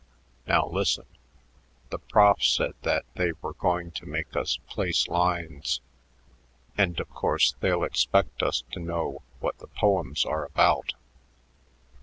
[0.47, 1.05] Now listen;
[1.91, 5.79] the prof said that they were going to make us place lines,
[6.75, 10.93] and, of course, they'll expect us to know what the poems are about.